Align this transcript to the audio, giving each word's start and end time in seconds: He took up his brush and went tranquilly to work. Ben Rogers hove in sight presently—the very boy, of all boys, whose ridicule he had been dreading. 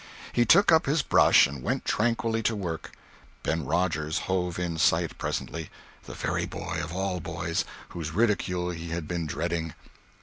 He 0.33 0.45
took 0.45 0.71
up 0.71 0.87
his 0.87 1.03
brush 1.03 1.45
and 1.45 1.61
went 1.61 1.85
tranquilly 1.85 2.41
to 2.41 2.55
work. 2.55 2.91
Ben 3.43 3.63
Rogers 3.65 4.17
hove 4.25 4.57
in 4.57 4.79
sight 4.79 5.15
presently—the 5.19 6.15
very 6.15 6.47
boy, 6.47 6.79
of 6.81 6.91
all 6.91 7.19
boys, 7.19 7.65
whose 7.89 8.09
ridicule 8.09 8.71
he 8.71 8.89
had 8.89 9.07
been 9.07 9.27
dreading. 9.27 9.75